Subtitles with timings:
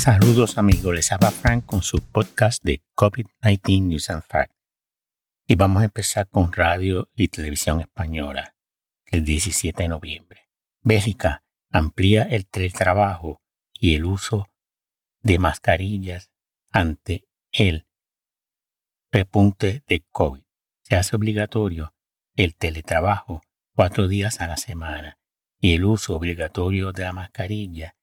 [0.00, 4.56] Saludos amigos, les habla Frank con su podcast de COVID-19 News and Facts.
[5.46, 8.56] Y vamos a empezar con radio y televisión española
[9.04, 10.48] el 17 de noviembre.
[10.80, 13.42] Bélgica amplía el teletrabajo
[13.78, 14.48] y el uso
[15.20, 16.30] de mascarillas
[16.70, 17.86] ante el
[19.12, 20.40] repunte de COVID.
[20.80, 21.92] Se hace obligatorio
[22.36, 23.42] el teletrabajo
[23.74, 25.18] cuatro días a la semana
[25.60, 27.96] y el uso obligatorio de la mascarilla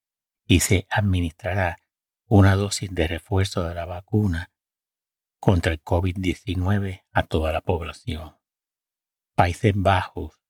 [0.46, 1.78] y se administrará
[2.28, 4.52] una dosis de refuerzo de la vacuna
[5.40, 8.36] contra el COVID-19 a toda la población.
[9.36, 10.42] Países Bajos,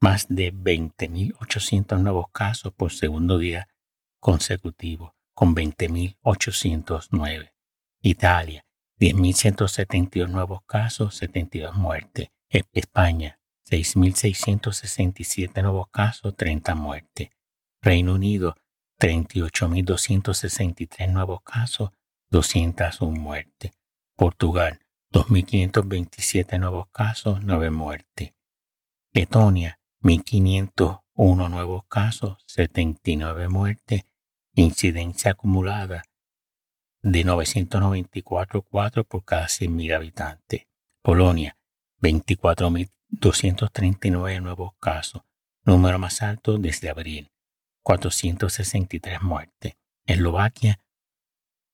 [0.00, 3.68] más de 20.800 nuevos casos por segundo día
[4.20, 7.52] consecutivo, con 20.809.
[8.02, 8.64] Italia,
[8.98, 12.30] 10.172 nuevos casos, 72 muertes.
[12.48, 13.38] E-, España,
[13.68, 17.30] 6.667 nuevos casos, 30 muertes.
[17.82, 18.56] Reino Unido,
[19.00, 21.90] 38.263 nuevos casos,
[22.30, 23.72] 201 muertes.
[24.14, 24.78] Portugal,
[25.10, 28.34] 2.527 nuevos casos, 9 muertes.
[29.14, 34.04] Letonia, 1.501 nuevos casos, 79 muertes.
[34.54, 36.02] Incidencia acumulada
[37.02, 40.66] de 994,4 por cada 100.000 habitantes.
[41.02, 41.56] Polonia,
[42.02, 45.22] 24.239 nuevos casos,
[45.64, 47.32] número más alto desde abril.
[47.82, 49.74] 463 muertes.
[50.06, 50.80] Eslovaquia,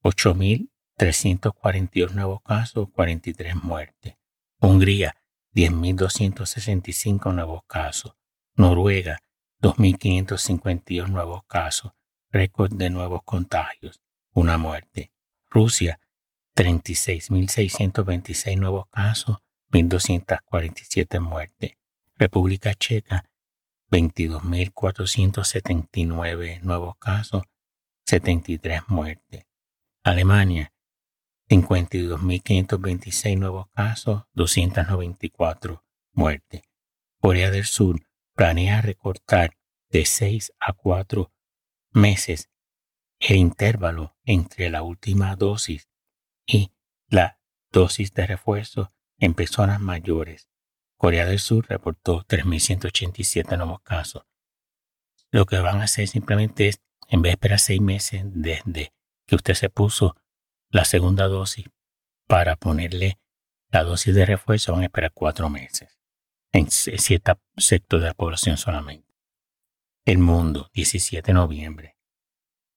[0.03, 4.17] 8.342 nuevos casos, 43 muertes.
[4.61, 5.17] Hungría,
[5.55, 8.15] 10.265 nuevos casos.
[8.55, 9.21] Noruega,
[9.63, 11.93] 2.552 nuevos casos,
[12.31, 15.13] récord de nuevos contagios, una muerte.
[15.49, 15.99] Rusia,
[16.55, 19.39] 36.626 nuevos casos,
[19.73, 21.73] 1.247 muertes.
[22.17, 23.25] República Checa,
[23.97, 27.45] 22.479 nuevos casos,
[28.05, 29.47] 73 muertes.
[30.05, 30.75] Alemania,
[31.49, 36.61] 52.526 nuevos casos, 294 muertes.
[37.21, 39.57] Corea del Sur planea recortar
[39.89, 41.33] de 6 a 4
[41.93, 42.51] meses
[43.19, 45.89] el intervalo entre la última dosis
[46.45, 46.71] y
[47.09, 47.41] la
[47.73, 50.51] dosis de refuerzo en personas mayores
[50.97, 54.25] Corea del Sur reportó 3.187 nuevos casos.
[55.31, 58.93] Lo que van a hacer simplemente es, en vez de esperar seis meses desde
[59.27, 60.17] que usted se puso
[60.71, 61.67] la segunda dosis
[62.27, 63.19] para ponerle
[63.71, 65.97] la dosis de refuerzo, van a esperar cuatro meses
[66.53, 69.15] en cierto sector de la población solamente.
[70.05, 71.97] El mundo, 17 de noviembre.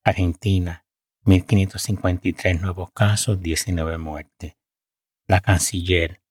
[0.03, 0.85] Argentina,
[1.25, 4.57] 1.553 nuevos casos, 19 muertes.
[5.27, 6.21] La canciller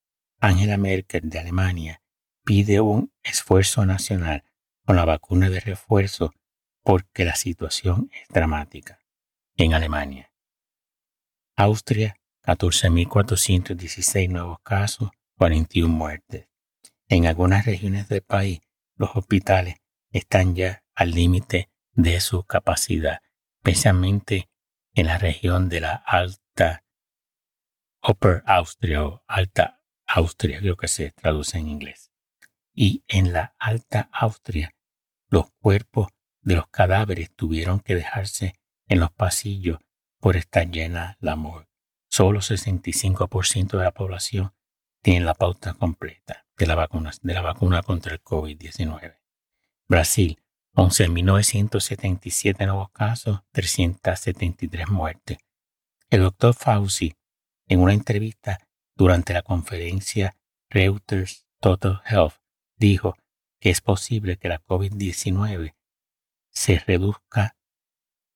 [0.41, 2.03] Angela Merkel de Alemania
[2.45, 4.45] pide un esfuerzo nacional
[4.85, 6.33] con la vacuna de refuerzo
[6.85, 9.01] porque la situación es dramática
[9.57, 10.33] en Alemania.
[11.57, 16.49] Austria, 14.416 nuevos casos, 41 muertes.
[17.09, 18.61] En algunas regiones del país,
[18.95, 19.77] los hospitales
[20.13, 23.21] están ya al límite de su capacidad,
[23.59, 24.49] especialmente
[24.95, 26.85] en la región de la Alta
[28.03, 29.78] Upper Austria o Alta
[30.09, 32.11] Austria, creo que se traduce en inglés.
[32.75, 34.75] Y en la Alta Austria,
[35.29, 36.09] los cuerpos
[36.41, 38.55] de los cadáveres tuvieron que dejarse
[38.89, 39.79] en los pasillos
[40.19, 41.69] por estar llena la morgue.
[42.09, 44.55] Solo 65% de la población
[45.03, 49.19] tiene la pauta completa de la vacuna, de la vacuna contra el COVID-19.
[49.89, 50.43] Brasil,
[50.75, 55.39] 11.977 nuevos casos, 373 muertes.
[56.11, 57.15] El doctor Fauci,
[57.67, 58.59] en una entrevista,
[58.99, 60.37] durante la conferencia
[60.69, 62.35] Reuters Total Health
[62.77, 63.17] dijo
[63.61, 65.77] que es posible que la COVID-19
[66.51, 67.57] se reduzca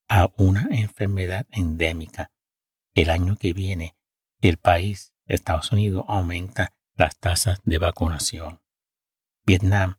[0.09, 2.31] a una enfermedad endémica.
[2.95, 3.97] El año que viene,
[4.41, 8.61] el país, Estados Unidos, aumenta las tasas de vacunación.
[9.45, 9.99] Vietnam,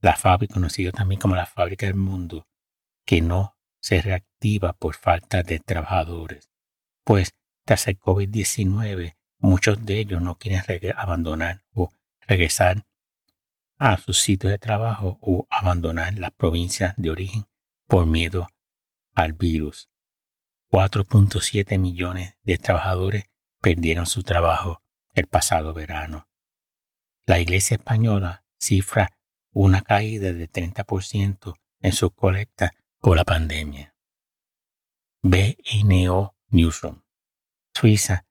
[0.00, 2.46] la fábrica conocida también como la fábrica del mundo,
[3.06, 6.50] que no se reactiva por falta de trabajadores,
[7.04, 10.62] pues tras el COVID-19 Muchos de ellos no quieren
[10.96, 12.86] abandonar o regresar
[13.76, 17.46] a sus sitios de trabajo o abandonar las provincias de origen
[17.88, 18.46] por miedo
[19.14, 19.90] al virus.
[20.70, 23.24] 4.7 millones de trabajadores
[23.60, 24.80] perdieron su trabajo
[25.12, 26.28] el pasado verano.
[27.26, 29.10] La Iglesia Española cifra
[29.50, 33.92] una caída de 30% en su colecta por la pandemia.
[35.22, 37.02] BNO Newsroom.
[37.74, 38.24] Suiza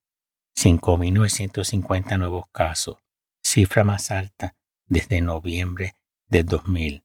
[0.64, 2.98] 5.950 nuevos casos,
[3.42, 4.56] cifra más alta
[4.86, 5.96] desde noviembre
[6.28, 7.04] de 2000.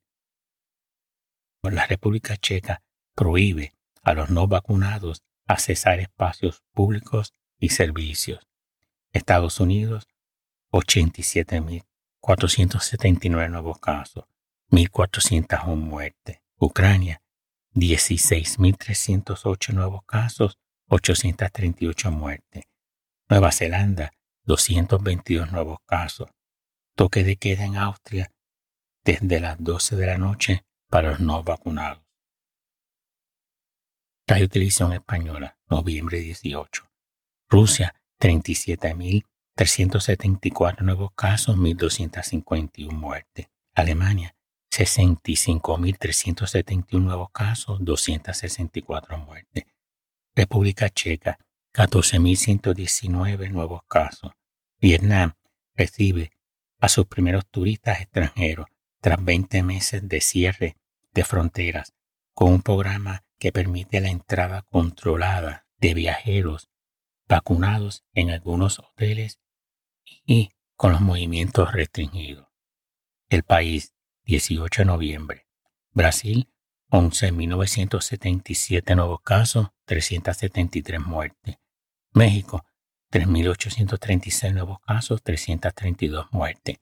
[1.62, 2.82] La República Checa
[3.14, 3.72] prohíbe
[4.02, 8.46] a los no vacunados a cesar espacios públicos y servicios.
[9.12, 10.06] Estados Unidos,
[10.72, 14.26] 87.479 nuevos casos,
[14.70, 16.42] 1.401 muertes.
[16.58, 17.22] Ucrania,
[17.74, 22.64] 16.308 nuevos casos, 838 muertes.
[23.28, 24.12] Nueva Zelanda,
[24.44, 26.30] 222 nuevos casos.
[26.94, 28.30] Toque de queda en Austria
[29.04, 32.04] desde las 12 de la noche para los no vacunados.
[34.28, 36.88] Radio Televisión Española, noviembre 18.
[37.48, 43.48] Rusia, 37.374 nuevos casos, 1.251 muertes.
[43.74, 44.36] Alemania,
[44.72, 49.64] 65.371 nuevos casos, 264 muertes.
[50.36, 51.40] República Checa,
[51.76, 54.32] 14.119 nuevos casos.
[54.80, 55.34] Vietnam
[55.74, 56.32] recibe
[56.80, 58.68] a sus primeros turistas extranjeros
[59.02, 60.78] tras 20 meses de cierre
[61.12, 61.92] de fronteras
[62.32, 66.70] con un programa que permite la entrada controlada de viajeros
[67.28, 69.38] vacunados en algunos hoteles
[70.24, 72.48] y con los movimientos restringidos.
[73.28, 73.92] El país,
[74.24, 75.46] 18 de noviembre.
[75.92, 76.48] Brasil,
[76.88, 81.58] 11.977 nuevos casos, 373 muertes.
[82.16, 82.64] México,
[83.12, 86.78] 3.836 nuevos casos, 332 muertes.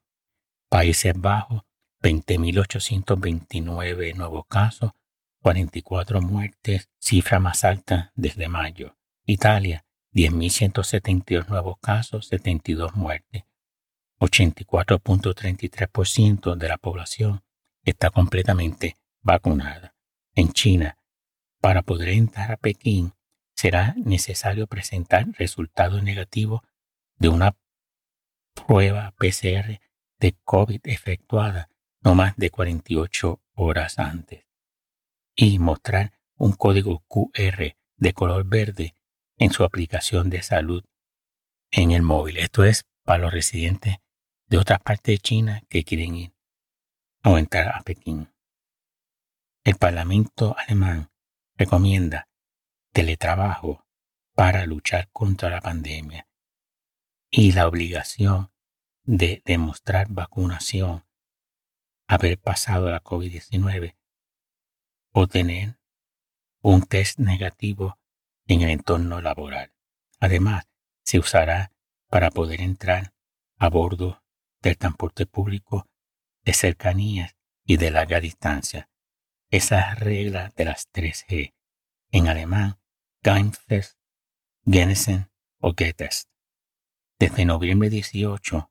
[0.69, 1.65] Países Bajos,
[2.01, 4.93] 20.829 nuevos casos,
[5.41, 8.97] 44 muertes, cifra más alta desde mayo.
[9.27, 13.43] Italia, 10.172 nuevos casos, 72 muertes.
[14.21, 17.43] 84.33% de la población
[17.83, 19.97] está completamente vacunada.
[20.37, 20.97] En China,
[21.61, 23.15] para poder entrar a Pekín,
[23.55, 26.63] será necesario presentar resultados negativos
[27.19, 27.57] de una
[28.55, 29.81] prueba PCR
[30.19, 31.69] de COVID efectuada
[32.03, 34.45] no más de 48 horas antes
[35.37, 38.95] y mostrar un código QR de color verde
[39.39, 40.85] en su aplicación de salud
[41.71, 42.39] en el móvil.
[42.39, 43.97] Esto es para los residentes
[44.47, 46.35] de otras partes de China que quieren ir
[47.25, 48.29] o entrar a Pekín.
[49.65, 51.11] El Parlamento alemán
[51.57, 52.29] recomienda
[52.95, 53.85] teletrabajo
[54.37, 56.29] para luchar contra la pandemia
[57.29, 58.53] y la obligación
[59.03, 61.05] de demostrar vacunación,
[62.07, 63.97] haber pasado la COVID-19
[65.11, 65.81] o tener
[66.63, 67.99] un test negativo
[68.47, 69.73] en el entorno laboral.
[70.21, 70.69] Además,
[71.03, 71.73] se usará
[72.09, 73.13] para poder entrar
[73.59, 74.23] a bordo
[74.63, 75.89] del transporte público
[76.45, 78.89] de cercanías y de larga distancia.
[79.51, 81.55] Esa regla de las 3G,
[82.13, 82.79] en alemán,
[83.25, 83.99] Geimpfest,
[84.67, 86.29] Genesen o Getest.
[87.19, 88.71] Desde noviembre 18,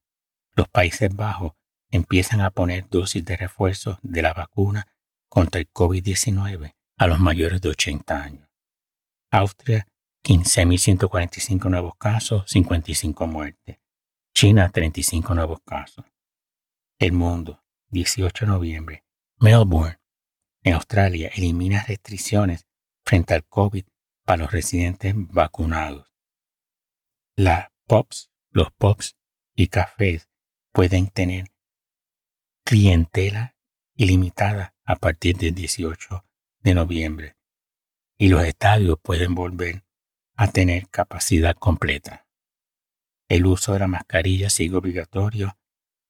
[0.56, 1.54] los Países Bajos
[1.90, 4.88] empiezan a poner dosis de refuerzo de la vacuna
[5.28, 8.48] contra el COVID-19 a los mayores de 80 años.
[9.32, 9.88] Austria,
[10.24, 13.80] 15.145 nuevos casos, 55 muertes.
[14.36, 16.06] China, 35 nuevos casos.
[17.00, 19.04] El mundo, 18 de noviembre.
[19.40, 19.98] Melbourne,
[20.62, 22.68] en Australia, elimina restricciones
[23.04, 23.86] frente al COVID
[24.26, 26.12] para los residentes vacunados.
[27.36, 29.18] La POPs, los POPs
[29.56, 30.30] y cafés
[30.72, 31.52] pueden tener
[32.64, 33.56] clientela
[33.96, 36.26] ilimitada a partir del 18
[36.62, 37.36] de noviembre
[38.18, 39.84] y los estadios pueden volver
[40.36, 42.28] a tener capacidad completa.
[43.28, 45.58] El uso de la mascarilla sigue obligatorio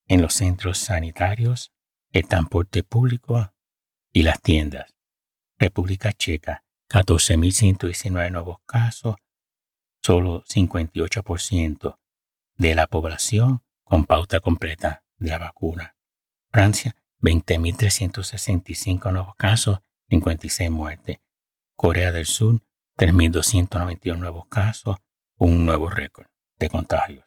[0.08, 1.74] en los centros sanitarios,
[2.12, 3.54] el transporte público
[4.12, 4.94] y las tiendas.
[5.58, 6.63] República Checa,
[6.94, 9.16] 14.119 nuevos casos,
[10.04, 11.98] solo 58%
[12.58, 15.98] de la población con pauta completa de la vacuna.
[16.52, 21.18] Francia, 20.365 nuevos casos, 56 muertes.
[21.76, 22.62] Corea del Sur,
[23.00, 24.98] 3.291 nuevos casos,
[25.38, 26.28] un nuevo récord
[26.60, 27.26] de contagios.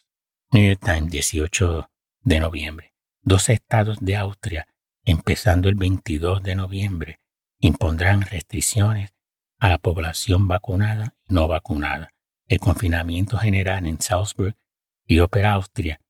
[0.53, 1.91] New York Times, 18
[2.23, 2.95] de noviembre.
[3.21, 4.69] Dos estados de Austria,
[5.05, 7.21] empezando el 22 de noviembre,
[7.59, 9.16] impondrán restricciones
[9.59, 12.13] a la población vacunada y no vacunada.
[12.47, 14.57] El confinamiento general en Salzburg
[15.07, 16.01] y Opera Austria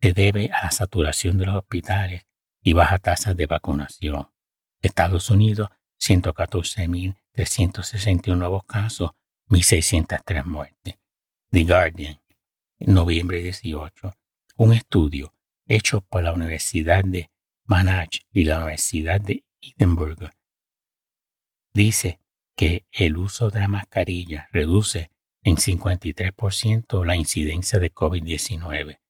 [0.00, 2.26] se debe a la saturación de los hospitales
[2.62, 4.28] y baja tasa de vacunación.
[4.82, 5.68] Estados Unidos
[6.00, 9.12] 114.361 nuevos casos,
[9.48, 10.96] 1.603 muertes.
[11.50, 12.20] The Guardian,
[12.80, 14.14] noviembre 18,
[14.56, 15.34] un estudio
[15.66, 17.30] hecho por la Universidad de
[17.64, 20.30] Monash y la Universidad de Edinburgh
[21.74, 22.20] dice
[22.56, 25.10] que el uso de la mascarilla reduce
[25.42, 29.00] en 53% la incidencia de COVID-19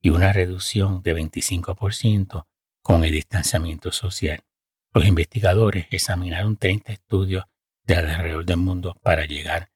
[0.00, 2.46] y una reducción de 25%
[2.82, 4.44] con el distanciamiento social.
[4.92, 7.44] Los investigadores examinaron 30 estudios
[7.84, 9.70] de alrededor del mundo para llegar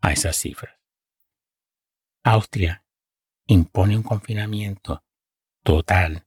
[0.00, 0.78] a esas cifras.
[2.22, 2.84] Austria
[3.46, 5.02] impone un confinamiento
[5.62, 6.26] total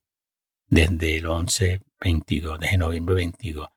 [0.67, 3.69] desde el 11-22, desde noviembre 22,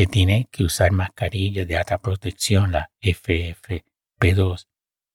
[0.00, 4.66] que tiene que usar mascarillas de alta protección, la FFP2,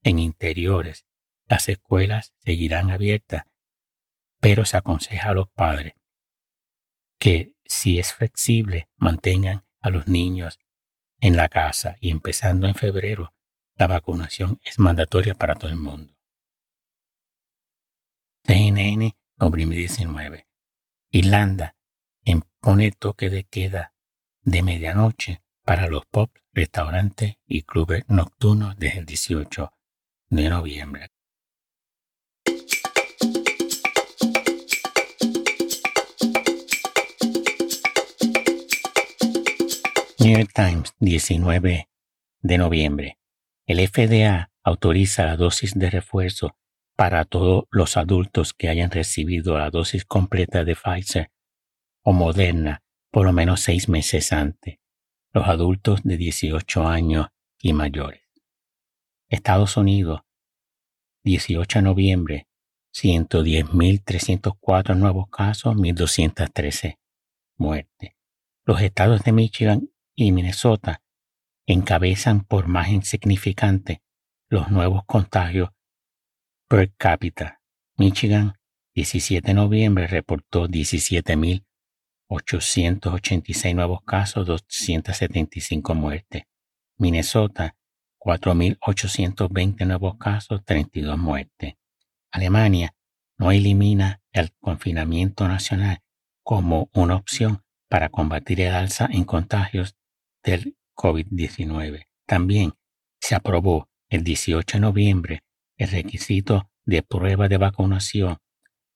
[0.04, 1.08] en interiores.
[1.48, 3.46] Las escuelas seguirán abiertas,
[4.39, 5.96] pero se aconseja a los padres
[7.18, 10.60] que si es flexible mantengan a los niños
[11.20, 13.34] en la casa y empezando en febrero,
[13.77, 16.13] la vacunación es mandatoria para todo el mundo.
[18.44, 20.48] CNN, noviembre 19.
[21.10, 21.75] Irlanda
[22.24, 23.95] impone toque de queda
[24.46, 29.72] de medianoche para los pop, restaurantes y clubes nocturnos desde el 18
[30.30, 31.10] de noviembre.
[40.20, 41.90] New York Times, 19
[42.42, 43.20] de noviembre.
[43.66, 46.56] El FDA autoriza la dosis de refuerzo
[46.96, 51.32] para todos los adultos que hayan recibido la dosis completa de Pfizer
[52.04, 52.85] o Moderna
[53.16, 54.80] por lo menos seis meses antes,
[55.32, 57.30] los adultos de 18 años
[57.62, 58.24] y mayores.
[59.30, 60.24] Estados Unidos,
[61.24, 62.50] 18 de noviembre,
[62.94, 67.00] 110.304 nuevos casos, 1.213
[67.56, 68.18] muertes.
[68.66, 71.02] Los estados de Michigan y Minnesota
[71.68, 74.02] encabezan por más insignificante
[74.50, 75.70] los nuevos contagios
[76.68, 77.62] per cápita.
[77.96, 78.56] Michigan,
[78.94, 80.68] 17 de noviembre, reportó
[82.29, 86.44] 17.886 nuevos casos, 275 muertes.
[86.98, 87.75] Minnesota,
[88.20, 91.75] 4.820 nuevos casos, 32 muertes.
[92.32, 92.96] Alemania
[93.38, 96.01] no elimina el confinamiento nacional
[96.44, 99.96] como una opción para combatir el alza en contagios
[100.44, 102.08] del COVID-19.
[102.25, 102.74] También
[103.20, 105.44] se aprobó el 18 de noviembre
[105.77, 108.38] el requisito de prueba de vacunación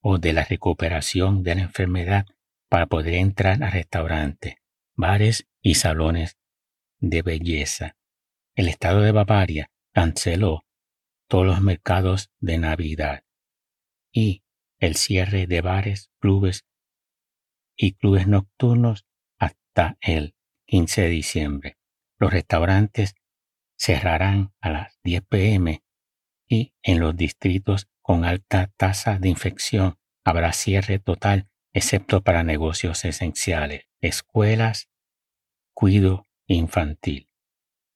[0.02, 2.26] o de la recuperación de la enfermedad
[2.70, 4.56] para poder entrar a restaurantes,
[4.96, 6.38] bares y salones
[7.00, 7.98] de belleza.
[8.56, 10.66] El estado de Bavaria canceló
[11.28, 13.24] todos los mercados de Navidad
[14.12, 14.44] y
[14.80, 16.66] el cierre de bares, clubes
[17.76, 19.06] y clubes nocturnos
[19.38, 20.36] hasta el
[20.66, 21.78] 15 de diciembre.
[22.18, 23.16] Los restaurantes
[23.78, 25.84] cerrarán a las 10 pm
[26.48, 33.06] y en los distritos con alta tasa de infección habrá cierre total excepto para negocios
[33.06, 34.90] esenciales, escuelas,
[35.74, 37.30] cuido infantil.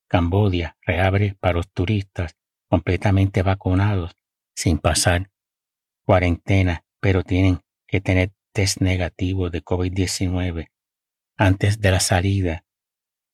[0.08, 2.38] Cambodia reabre para los turistas
[2.70, 4.16] completamente vacunados
[4.56, 5.32] sin pasar
[6.06, 10.70] cuarentena, pero tienen que tener test negativo de COVID-19
[11.38, 12.66] antes de la salida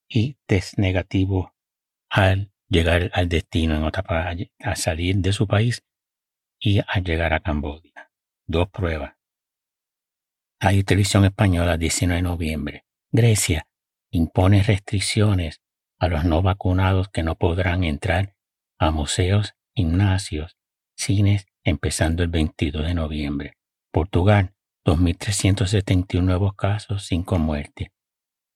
[0.08, 1.54] y test negativo
[2.10, 4.04] al llegar al destino en otra
[4.64, 5.84] a salir de su país
[6.60, 8.12] y a llegar a Cambodia.
[8.48, 9.19] Dos pruebas.
[10.62, 12.86] Hay televisión española 19 de noviembre.
[13.14, 13.66] Grecia
[14.12, 15.62] impone restricciones
[15.98, 18.36] a los no vacunados que no podrán entrar
[18.78, 20.58] a museos, gimnasios,
[20.98, 23.54] cines empezando el 22 de noviembre.
[23.90, 24.54] Portugal,
[24.86, 27.88] 2.371 nuevos casos, 5 muertes.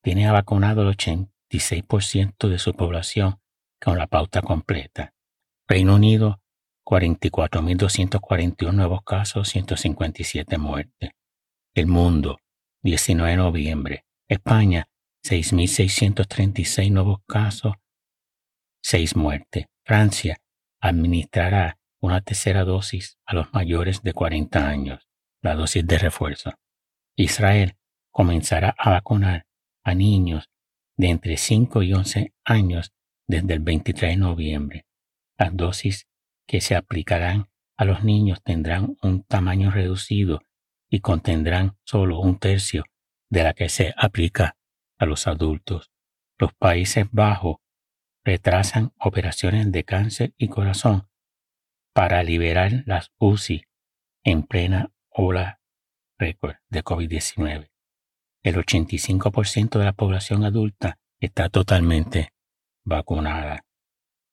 [0.03, 3.39] Tiene vacunado el 86% de su población
[3.81, 5.13] con la pauta completa.
[5.69, 6.41] Reino Unido,
[6.85, 11.11] 44.241 nuevos casos, 157 muertes.
[11.75, 12.37] El mundo,
[12.83, 14.05] 19 de noviembre.
[14.27, 14.89] España,
[15.25, 17.73] 6.636 nuevos casos,
[18.83, 19.65] 6 muertes.
[19.83, 20.37] Francia
[20.79, 25.09] administrará una tercera dosis a los mayores de 40 años,
[25.41, 26.51] la dosis de refuerzo.
[27.15, 27.75] Israel
[28.11, 29.47] comenzará a vacunar
[29.83, 30.51] a niños
[30.95, 32.93] de entre 5 y 11 años
[33.27, 34.85] desde el 23 de noviembre.
[35.39, 36.07] Las dosis
[36.47, 40.43] que se aplicarán a los niños tendrán un tamaño reducido
[40.93, 42.83] y contendrán solo un tercio
[43.27, 44.57] de la que se aplica
[44.99, 45.89] a los adultos.
[46.37, 47.57] Los Países Bajos
[48.23, 51.09] retrasan operaciones de cáncer y corazón
[51.95, 53.63] para liberar las UCI
[54.23, 55.59] en plena ola
[56.19, 57.71] récord de COVID-19.
[58.43, 62.33] El 85% de la población adulta está totalmente
[62.83, 63.65] vacunada.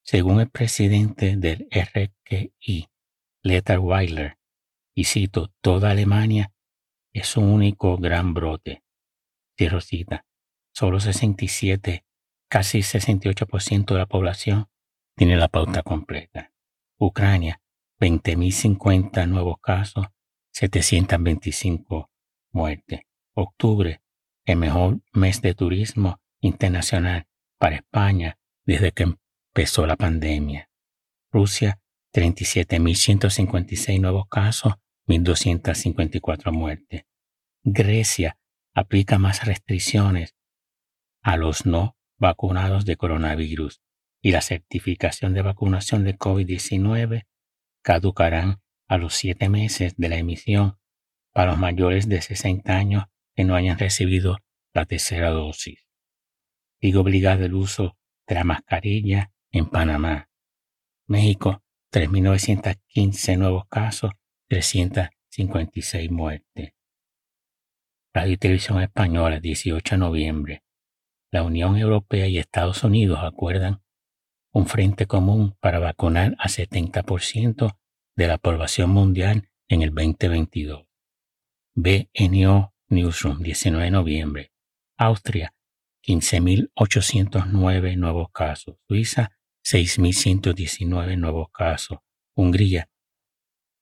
[0.02, 2.90] Según el presidente del RQI,
[3.42, 4.39] Leta Weiler,
[5.00, 6.52] y cito, toda Alemania
[7.14, 8.84] es un único gran brote.
[9.56, 10.26] Cierro cita.
[10.74, 12.04] Solo 67,
[12.50, 14.68] casi 68% de la población
[15.16, 16.52] tiene la pauta completa.
[16.98, 17.62] Ucrania,
[17.98, 20.06] 20.050 nuevos casos,
[20.52, 22.10] 725
[22.52, 23.00] muertes.
[23.32, 24.02] Octubre,
[24.44, 27.26] el mejor mes de turismo internacional
[27.56, 30.68] para España desde que empezó la pandemia.
[31.32, 31.80] Rusia,
[32.12, 34.74] 37.156 nuevos casos,
[35.10, 37.04] 1.254 muertes.
[37.64, 38.38] Grecia
[38.72, 40.36] aplica más restricciones
[41.20, 43.82] a los no vacunados de coronavirus
[44.22, 47.26] y la certificación de vacunación de COVID-19
[47.82, 50.78] caducarán a los siete meses de la emisión
[51.32, 54.38] para los mayores de 60 años que no hayan recibido
[54.72, 55.86] la tercera dosis.
[56.80, 60.30] Sigue obligado el uso de la mascarilla en Panamá.
[61.06, 61.62] México,
[61.92, 64.12] 3.915 nuevos casos,
[64.50, 66.72] 356 muertes.
[68.12, 70.64] Radio y Televisión Española, 18 de noviembre.
[71.30, 73.80] La Unión Europea y Estados Unidos acuerdan
[74.52, 77.78] un frente común para vacunar a 70%
[78.16, 80.84] de la población mundial en el 2022.
[81.76, 84.52] BNO Newsroom, 19 de noviembre.
[84.96, 85.54] Austria,
[86.04, 88.74] 15.809 nuevos casos.
[88.88, 89.30] Suiza,
[89.64, 91.98] 6.119 nuevos casos.
[92.34, 92.90] Hungría,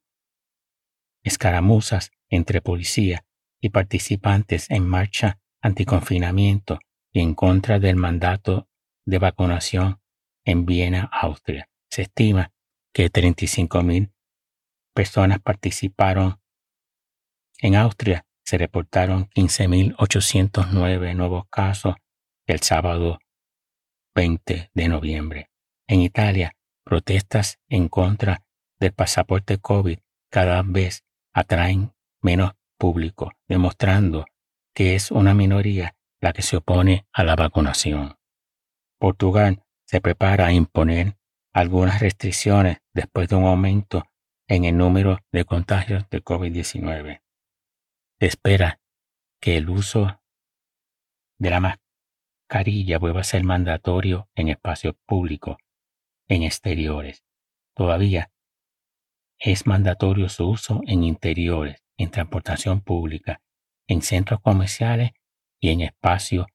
[1.22, 3.24] Escaramuzas entre policía
[3.60, 6.78] y participantes en marcha anticonfinamiento
[7.12, 8.68] y en contra del mandato
[9.04, 10.00] de vacunación
[10.44, 11.68] en Viena, Austria.
[11.90, 12.52] Se estima
[12.92, 14.12] que 35.000
[14.94, 16.40] personas participaron.
[17.58, 21.94] En Austria se reportaron 15.809 nuevos casos
[22.46, 23.18] el sábado
[24.14, 25.50] 20 de noviembre.
[25.86, 28.42] En Italia, protestas en contra
[28.80, 29.98] del pasaporte COVID
[30.30, 34.26] cada vez atraen menos público, demostrando
[34.74, 38.16] que es una minoría la que se opone a la vacunación.
[38.98, 41.16] Portugal se prepara a imponer
[41.52, 44.04] algunas restricciones después de un aumento
[44.50, 47.22] en el número de contagios de COVID-19.
[48.18, 48.80] Se espera
[49.40, 50.20] que el uso
[51.38, 55.56] de la mascarilla vuelva a ser mandatorio en espacios públicos,
[56.26, 57.22] en exteriores.
[57.76, 58.32] Todavía
[59.38, 63.40] es mandatorio su uso en interiores, en transportación pública,
[63.86, 65.12] en centros comerciales
[65.60, 66.48] y en espacios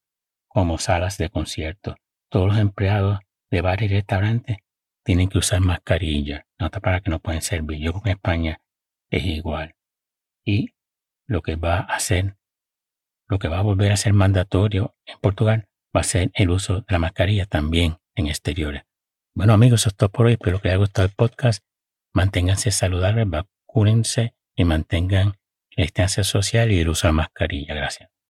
[0.49, 1.95] como salas de concierto.
[2.29, 4.57] Todos los empleados de bares y restaurantes
[5.05, 7.79] tienen que usar mascarilla, nota para que no pueden servir.
[7.79, 8.61] Yo creo que en España
[9.11, 9.75] es igual.
[10.43, 10.71] Y
[11.27, 12.37] lo que va a hacer,
[13.27, 16.81] lo que va a volver a ser mandatorio en Portugal va a ser el uso
[16.81, 18.83] de la mascarilla también en exteriores.
[19.35, 20.33] Bueno amigos, eso es todo por hoy.
[20.33, 21.63] Espero que les haya gustado el podcast.
[22.13, 25.33] Manténganse saludables, vacúnense y mantengan
[25.75, 27.75] la distancia social y el uso de la mascarilla.
[27.75, 28.14] Gracias.